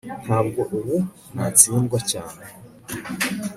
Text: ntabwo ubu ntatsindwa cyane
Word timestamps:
ntabwo 0.25 0.61
ubu 0.77 0.95
ntatsindwa 1.33 1.97
cyane 2.11 2.43